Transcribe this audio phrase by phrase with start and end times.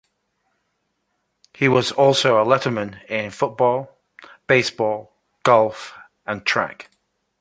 [1.53, 3.99] He was also a letterman in football,
[4.47, 5.93] baseball, golf
[6.25, 6.89] and track.